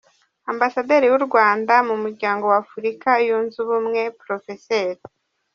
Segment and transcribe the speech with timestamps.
[0.51, 4.45] Ambasaderi w’u Rwanda mu Muryango wa Afurika yunze Ubumwe, Prof.